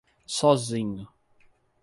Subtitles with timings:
[0.37, 1.05] Sozinho